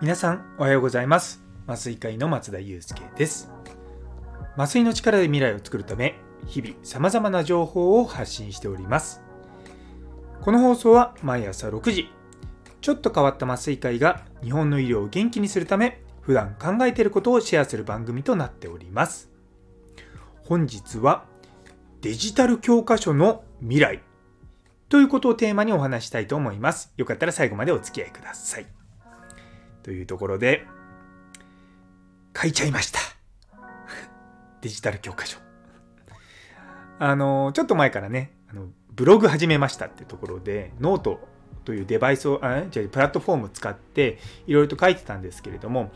[0.00, 1.44] 皆さんおはようございます。
[1.68, 3.52] 麻酔会の松田祐介です。
[4.56, 6.16] 麻酔の力で未来を作るため
[6.46, 9.22] 日々様々な情報を発信しております。
[10.40, 12.08] この放送は毎朝6時
[12.80, 19.29] ちょっと変わった麻酔会が日本の医療を元気にするため普段考えていることをシェアする番組となっております。
[20.50, 21.26] 本日は
[22.00, 24.02] デジタル教科書の未来。
[24.88, 26.92] ということをテーマにお話したいと思います。
[26.96, 28.66] よかったら最後までお付き合いください。
[29.84, 30.66] というところで
[32.36, 32.98] 書いちゃいました。
[34.60, 35.38] デジタル教科書。
[36.98, 41.28] あのちょっと前からねあのブログ始めましたってところでノート
[41.64, 45.92] というデバイスをあじゃプラットフォームを使っていろいろと書いてたんですけれども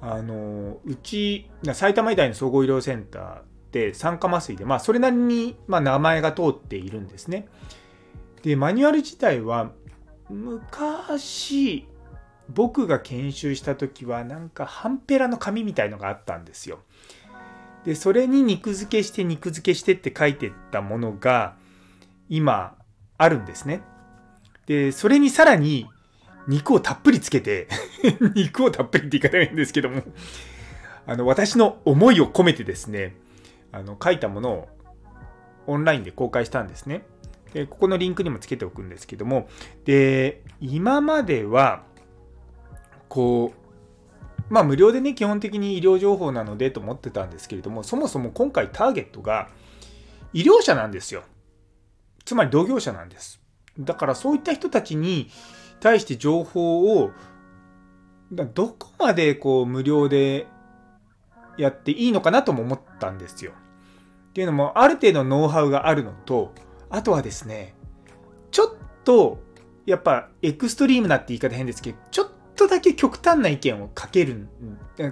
[0.00, 7.48] あのうち埼玉医大の総合医療センターで産科麻酔で、まあ、それなりに、ま、名前が通っているんですね。
[8.42, 9.70] でマニュアル自体は
[10.28, 11.86] 昔
[12.48, 16.80] 僕が研修した時はなんかハンペラの紙みたいのがあったんですよ。
[17.84, 21.56] でそれに肉付けして肉付けしてって書いてったものが
[22.28, 22.76] 今
[23.18, 23.82] あるんですね。
[24.66, 25.88] でそれにさらに
[26.46, 27.68] 肉をたっぷりつけて
[28.34, 30.02] 肉をたっぷりって言い方ないんですけども
[31.06, 33.16] あの私の思いを込めてですね
[33.72, 34.68] あの書いたものを
[35.66, 37.04] オンラインで公開したんですね。
[37.52, 39.46] でここのリンクにもつけておくんですけども
[39.84, 41.82] で今までは
[43.08, 49.50] こうまあ無料でね基本的に医療情報なのでと思ってたんですけれどもそもそも今回ターゲットが
[50.32, 51.24] 医療者なんですよ
[52.24, 53.40] つまり同業者なんです
[53.78, 55.28] だからそういった人たちに
[55.80, 57.10] 対して情報を
[58.30, 60.46] どこまでこう無料で
[61.58, 63.52] やっていいのかなとも思ったんですよ。
[64.32, 66.52] っていうのもある程度ノウハウがあるのと
[66.88, 67.74] あとはですね
[68.50, 69.38] ちょっと
[69.84, 74.48] やっぱエクストリームなって言い方変ですけどちょっとだけ極端な意見を書ける、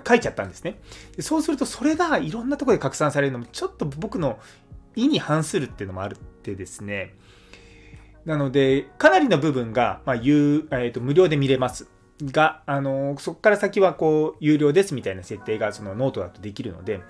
[0.07, 0.81] 書いちゃったんですね。
[1.17, 4.39] でそうすると、それがいろんなところで拡散されるのも、ちょっと僕の
[4.95, 7.15] 意に反するっていうのもあるってですね。
[8.25, 11.89] なので、かなりの部分が、まあ、有えーと、無料で見れます。
[12.23, 17.01] が、あのそこから先はこう有料ですみたいな設定がそのノートだとできるので、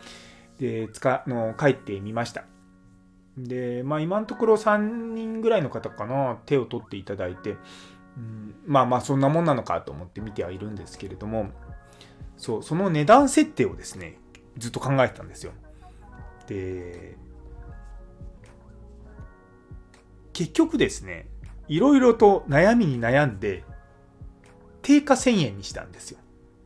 [0.60, 2.44] で使の書いてみました。
[3.37, 7.56] で、まあ今のところ3人ぐらいの方かな、手を取っていただいて、
[8.16, 11.50] うん、まあまあそんなもんなのかと思って見てはいるんですけれども
[12.37, 14.19] そうその値段設定をですね
[14.56, 15.53] ずっと考えてたんですよ
[16.47, 17.16] で
[20.32, 21.28] 結局ですね
[21.69, 23.65] いろいろと悩みに悩んで
[24.82, 26.19] 定価1000円にしたんですよ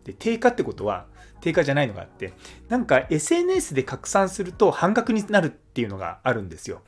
[0.04, 1.06] で定価ってことは
[1.44, 2.32] 定価じゃないのがあって
[2.69, 6.82] なんか SNS で拡散すると半額になるっていうのがあるんですよ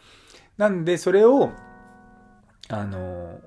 [0.57, 1.51] なんでそれを
[2.69, 3.39] あの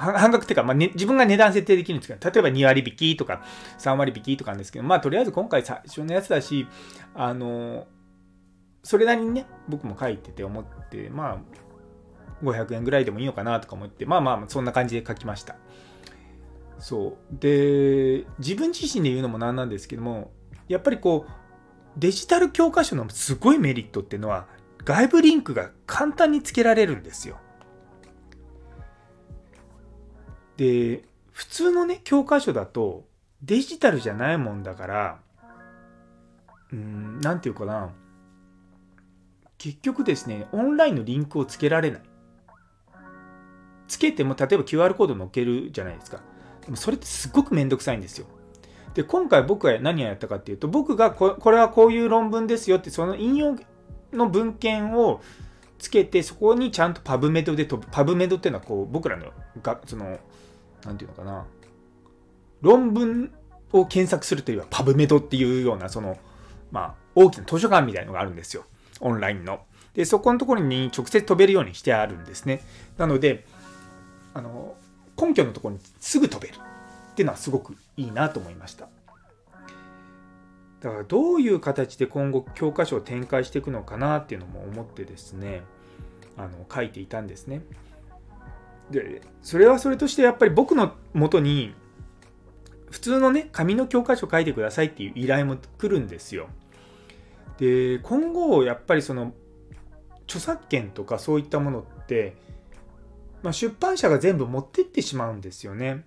[0.00, 3.42] 半額っていうか、まあね、自分が値段設定できるんですけど、例えば2割引きとか
[3.78, 6.66] 3割引きとかなんですけど、まあとりあえず今回最初のやつだし、
[7.14, 7.86] あの、
[8.82, 11.38] それなりにね、僕も書いてて思って、まあ
[12.42, 15.56] 500円ぐらいでもいいのかなとか思って、まあまあそんな感じで書きました。
[16.78, 17.38] そう。
[17.38, 20.32] で、自分自身で言うのもなんなんですけども、
[20.70, 21.32] やっぱりこう、
[21.96, 24.46] デジタル教科書のすごいメリットっていうのは、
[24.84, 27.38] 外部リンクが簡単につけられるんですよ。
[30.56, 33.04] で、普通のね、教科書だと
[33.42, 35.20] デジタルじゃないもんだから、
[36.72, 37.90] うん、なんていうかな。
[39.58, 42.02] 結局ですね、オンラインのリンクをつけられない。
[43.88, 46.22] つけても、例えば QR コード載っけるじゃないですか。
[46.64, 48.28] でもそれってすっごくめんどくさいんですよ。
[48.94, 53.56] で、今回僕が何をやったかっていうと、僕がこれはこういう論文ですよって、その引用
[54.12, 55.20] の文献を
[55.78, 57.88] つけて、そこにちゃんとパブメドで飛ぶ。
[57.90, 59.26] パブメドっていうのはこう僕らの
[59.62, 60.18] がその
[60.84, 61.46] なんていうのかな、
[62.60, 63.32] 論文
[63.72, 66.18] を検索するというよりはパブメドっていうような、その、
[66.70, 68.64] まあ、大きな図書館みたいのがあるんですよ。
[69.00, 69.60] オンラインの。
[69.94, 72.62] で、そこのところに直接飛べるようにしてあるんですね。
[72.96, 73.46] なので、
[74.34, 74.76] あの、
[75.20, 76.58] 根拠のところにすぐ飛べる
[77.20, 78.88] っていうのはすごくいいなと思いました。
[80.80, 85.60] だからどういう形で今後教科書を展開していくのかなっていうのも思ってですね、
[86.38, 87.60] あの書いていたんですね。
[88.90, 91.74] でそれはそれとしてやっぱり僕のもとに
[92.90, 96.48] 普通のね紙の教科書書いてくださいっていう依頼も来るんですよ。
[97.58, 99.34] で今後やっぱりその
[100.24, 102.34] 著作権とかそういったものって、
[103.42, 106.06] まあ、出版社が全部持ってってしまうんですよね。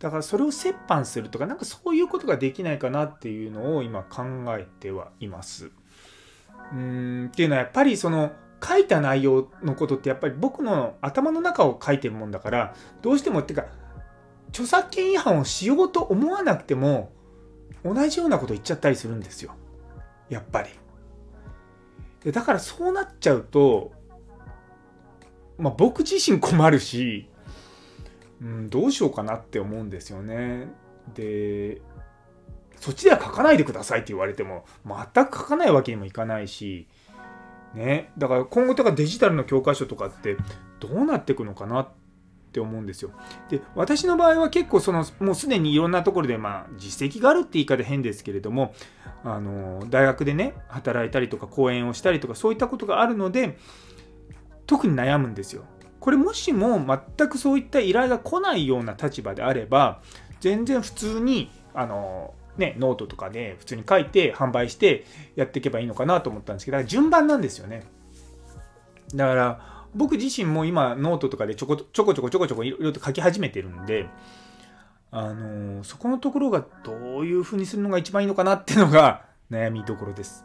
[0.00, 4.22] だからそれを折半するとかなんかそういうことができないかなっていうのを今考
[4.58, 5.70] えてはいます。
[6.72, 7.26] うん。
[7.26, 8.32] っていうのはやっぱりその
[8.62, 13.66] 書いた内容のことってやっぱり僕の頭の中を書いてるもんだからどうしてもっていうか
[14.48, 17.12] 著作権違反をしようと思わなくても
[17.84, 19.54] 同じようなこと言っちゃったりするんですよ。
[20.28, 20.70] やっぱり。
[22.24, 23.92] でだからそうなっちゃうと
[25.56, 27.29] まあ僕自身困るし、
[28.40, 30.68] うん、どうしようかなって思うんですよね
[31.14, 31.80] で
[32.76, 36.88] そっちでは書かないでくださいって言われても全く書かないわけにもいかないし
[37.74, 40.36] ねだから今後とかデジタルの教科書とかって
[40.80, 41.88] どうなっていくのかなっ
[42.52, 43.12] て思うんですよ。
[43.48, 48.74] で私の場合は結構そのもうすでにいろんなところでまあ実績があるって言い方変ですけれども
[49.22, 53.56] あの大学でね働いたりとか講演をしたりとかそういったことがあるので
[54.66, 55.64] 特に悩むんですよ。
[56.00, 56.84] これもしも
[57.16, 60.00] 全くそういった依頼が来ないような立場であれば
[60.40, 67.84] 全然普通にあのね、ノートとかで普通に書いて販売してやっていけばいいのかなと思ったんですけど順番なんですよね。
[69.14, 74.06] だから僕自身も今ノートとかでちょこちょこちょこちょこちょこいろいろと書き始めてるんで
[75.10, 80.44] あのー、そこのところがどういうふうにするのが一番いいのかなっていうのが悩みどころです。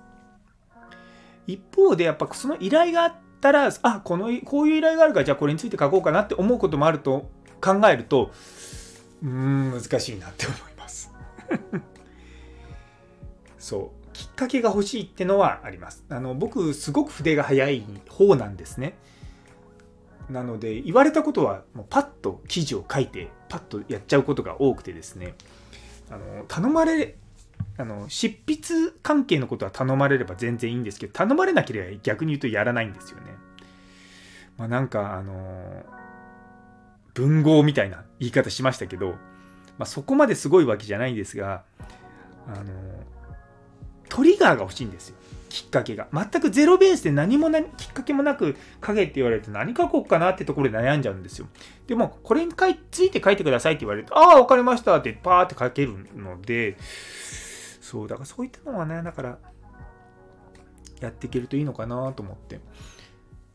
[1.48, 7.30] 一方でやっぱその依頼があったらあこのこういう依頼があるからじゃあこれについて書こうかなって思うこともあると
[7.62, 8.32] 考えると
[9.24, 11.12] うん難しいなって思います。
[13.58, 14.06] そう。
[14.14, 16.06] きっかけが欲しいってのはあります。
[16.10, 18.98] あの僕すごく筆が速い方なんですね。
[20.30, 25.36] なので言われたことはもうパッと記事を書いてパッとやっちゃうことが多くてですね。
[26.10, 27.16] あの頼まれ
[27.78, 33.36] あの執筆関係のことは頼まれれば全然いいんですけど頼まれなければ逆に言うとやらないんですよね。
[34.58, 35.84] まあ、なんかあの
[37.14, 39.12] 文豪みたいな言い方しましたけど、
[39.78, 41.64] まあ、そこまですごいわけじゃないんですが
[42.48, 42.66] あの
[44.08, 45.16] トリガーが欲しいんですよ。
[45.50, 46.08] きっかけが。
[46.14, 51.48] 全くゼロベースで何もきっかけもなく書けって言われると何書こうかなってところで悩んじゃうんですよ。
[51.88, 52.52] でも、これに
[52.92, 56.78] ついて書いてくださいって言われると、ああ、わかりましたってパーって書けるので、
[57.86, 59.38] そう、だからそういったのはね、だから、
[61.00, 62.60] やっていけるといいのかなと思って。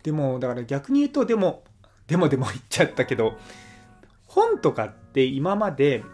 [0.05, 1.65] でも、だから逆に言うと、でも、
[2.07, 3.37] でもでも言っちゃったけど、
[4.27, 6.05] 本とかって今まで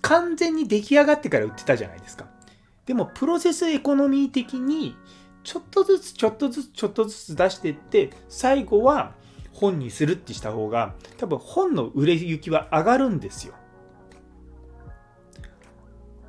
[0.00, 2.26] 完全に出来上がってから売ってたじゃないですか。
[2.84, 4.96] でもプロセスエコノミー的に
[5.44, 9.14] ちょっとずつちょっとずつちょっとずつ出していって最後は
[9.52, 13.54] 本にするってした方が多分本の売れ行きは上がるんですよ。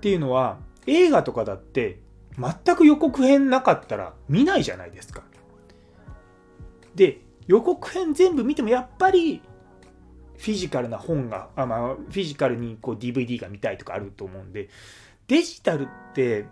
[0.04, 2.02] っていうのは映画とかだって
[2.38, 5.24] 全く予告編なかったら見ないじゃないですか。
[6.94, 9.42] で予告編全部見てもやっぱり
[10.38, 14.68] フィジカルな本があ、まあ、フィジカルにこう DVD が見たいとかあると思うんで
[15.28, 16.48] デジタルって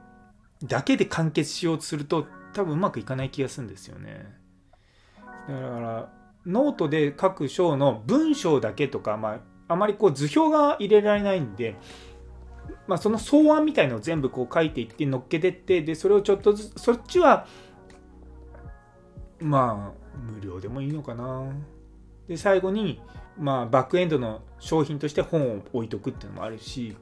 [0.64, 4.34] だけで完結しようとすると多分うまくいかない気がするんですよね。
[5.50, 6.10] だから
[6.46, 11.76] ノートで各章の文章だけとか、まあ、あまりこう図表が入れられないんで、
[12.88, 17.48] まあ、その草案みたいのを全部こう書いていって乗っけてってでそれをちょっとずつそっちは
[19.40, 21.44] まあ無料でもいいのかな。
[22.28, 23.02] で最後に、
[23.38, 26.96] まあ、バックエンドの商品として本を置いとくっていうのもあるし。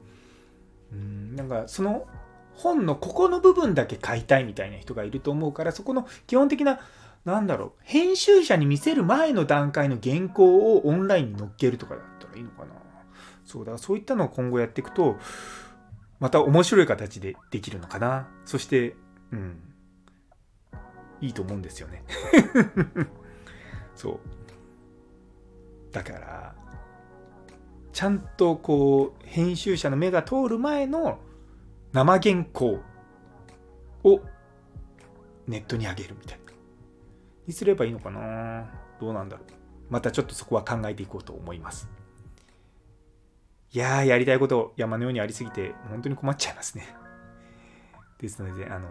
[0.92, 2.06] うんなんかその
[2.54, 6.80] 本のここの部分だけ買いたいみたいな人がいると思うからそこの基本的な
[7.24, 12.72] なんだろう編集者に見せる前の段階の原稿をオンラインに載っけるとかだったらいいのかな
[13.50, 15.16] そうだそういったのを今後やっていくと
[16.20, 18.28] また面白い形でできるのかな。
[18.44, 18.94] そして
[19.32, 19.60] うん。
[21.20, 22.04] いいと思うんですよね。
[23.96, 24.20] そう。
[25.92, 26.54] だから
[27.92, 31.18] ちゃんとこう編集者の目が通る前の
[31.92, 32.78] 生原稿
[34.04, 34.20] を
[35.48, 36.52] ネットに上げるみたいな。
[37.46, 38.70] にすればいいのかな。
[39.00, 39.46] どうなんだろう。
[39.90, 41.88] またちょっとそこは考えていこうと思います。
[43.72, 46.88] いやーやりたいこと山のようにありすぎて本当に困っちゃいますね
[48.18, 48.88] ですのであの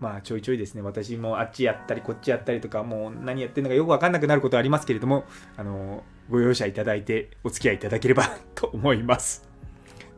[0.00, 5.24] まあちょいちょいですね私もあっちやったりこっちやったりとかもう何やってるのかよく分かんなくなることはありますけれども
[5.56, 8.24] あのご容赦いただいてお付き合いいただければ
[8.54, 9.48] と思います。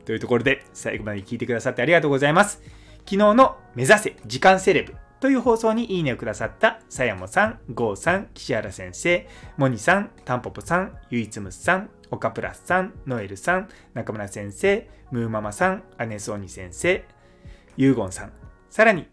[0.05, 2.63] というところで最後まで聞いてくださってありがとうございます。
[3.01, 17.05] 昨日の目指せ時間セレブという放送にいいねをくださったさやもさん、ゴーさん、岸原先生、モニさん、タンポポさん、ゆいつむさん、オカプラスさん、ノエルさん、中村先生、ムーママさん、アネソーニ先生、
[17.77, 18.33] ユーゴンさん、
[18.71, 19.09] さらに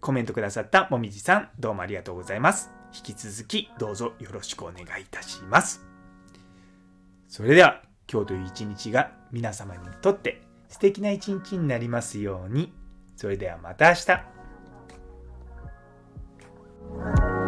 [0.00, 2.70] コメントくださったもみじさん、どうもありがとうございます。
[2.94, 5.82] 引き続きどうぞよろしくお願いいたします。
[7.28, 12.74] それでは今日という一日が皆様にとって素敵な一日になりますように。
[13.16, 14.31] それではまた明日。
[16.90, 17.41] Bye.